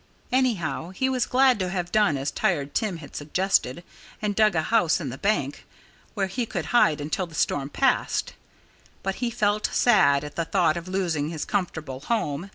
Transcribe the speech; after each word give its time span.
Anyhow, 0.31 0.89
he 0.89 1.09
was 1.09 1.27
glad 1.27 1.61
he 1.61 1.67
had 1.67 1.91
done 1.91 2.17
as 2.17 2.31
Tired 2.31 2.73
Tim 2.73 2.97
had 2.97 3.15
suggested 3.15 3.83
and 4.19 4.35
dug 4.35 4.55
a 4.55 4.63
house 4.63 4.99
in 4.99 5.09
the 5.11 5.17
bank, 5.19 5.63
where 6.15 6.25
he 6.25 6.47
could 6.47 6.65
hide 6.73 6.99
until 6.99 7.27
the 7.27 7.35
storm 7.35 7.69
passed. 7.69 8.33
But 9.03 9.17
he 9.21 9.29
felt 9.29 9.69
sad 9.71 10.23
at 10.23 10.35
the 10.35 10.45
thought 10.45 10.75
of 10.75 10.87
losing 10.87 11.29
his 11.29 11.45
comfortable 11.45 11.99
home. 11.99 12.49